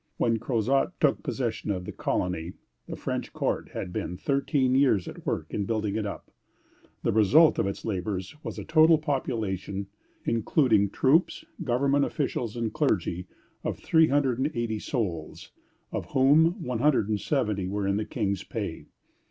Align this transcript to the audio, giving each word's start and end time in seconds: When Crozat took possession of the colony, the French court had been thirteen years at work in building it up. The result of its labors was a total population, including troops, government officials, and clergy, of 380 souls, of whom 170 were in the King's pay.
When 0.17 0.39
Crozat 0.39 0.93
took 0.99 1.21
possession 1.21 1.69
of 1.69 1.85
the 1.85 1.91
colony, 1.91 2.53
the 2.87 2.95
French 2.95 3.31
court 3.33 3.69
had 3.75 3.93
been 3.93 4.17
thirteen 4.17 4.73
years 4.73 5.07
at 5.07 5.27
work 5.27 5.53
in 5.53 5.65
building 5.65 5.95
it 5.95 6.07
up. 6.07 6.31
The 7.03 7.11
result 7.11 7.59
of 7.59 7.67
its 7.67 7.85
labors 7.85 8.35
was 8.41 8.57
a 8.57 8.63
total 8.65 8.97
population, 8.97 9.85
including 10.25 10.89
troops, 10.89 11.45
government 11.63 12.03
officials, 12.05 12.57
and 12.57 12.73
clergy, 12.73 13.27
of 13.63 13.77
380 13.77 14.79
souls, 14.79 15.51
of 15.91 16.07
whom 16.13 16.63
170 16.63 17.67
were 17.67 17.87
in 17.87 17.97
the 17.97 18.03
King's 18.05 18.43
pay. 18.43 18.87